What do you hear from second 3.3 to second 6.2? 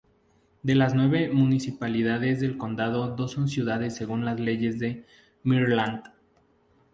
son ciudades según las leyes de Maryland.